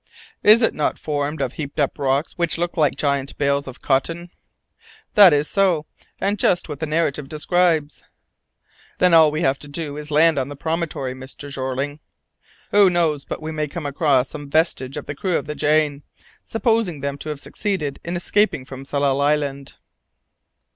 "Is 0.41 0.63
it 0.63 0.73
not 0.73 0.97
formed 0.97 1.41
of 1.41 1.53
heaped 1.53 1.79
up 1.79 1.99
rocks 1.99 2.31
which 2.31 2.57
look 2.57 2.75
like 2.75 2.95
giant 2.95 3.37
bales 3.37 3.67
of 3.67 3.83
cotton?" 3.83 4.31
"That 5.13 5.31
is 5.31 5.47
so, 5.47 5.85
and 6.19 6.39
just 6.39 6.67
what 6.67 6.79
the 6.79 6.87
narrative 6.87 7.29
describes." 7.29 8.01
"Then 8.97 9.13
all 9.13 9.29
we 9.29 9.41
have 9.41 9.59
to 9.59 9.67
do 9.67 9.97
is 9.97 10.07
to 10.07 10.13
land 10.15 10.39
on 10.39 10.47
the 10.49 10.55
promontory, 10.55 11.13
Mr. 11.13 11.51
Jeorling. 11.51 11.99
Who 12.71 12.89
knows 12.89 13.25
but 13.25 13.43
we 13.43 13.51
may 13.51 13.67
come 13.67 13.85
across 13.85 14.29
some 14.29 14.49
vestige 14.49 14.97
of 14.97 15.05
the 15.05 15.13
crew 15.13 15.37
of 15.37 15.45
the 15.45 15.53
Jane, 15.53 16.01
supposing 16.45 17.01
them 17.01 17.19
to 17.19 17.29
have 17.29 17.39
succeeded 17.39 17.99
in 18.03 18.15
escaping 18.15 18.65
from 18.65 18.83
Tsalal 18.85 19.21
Island." 19.21 19.75